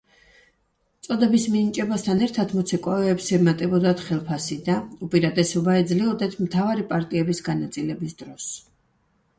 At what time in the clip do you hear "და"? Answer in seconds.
4.71-4.79